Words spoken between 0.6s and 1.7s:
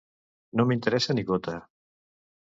m'interessa ni gota.